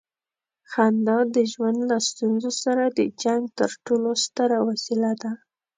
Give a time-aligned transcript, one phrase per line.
[0.71, 5.31] خندا د ژوند له ستونزو سره د جنګ تر ټولو ستره وسیله ده.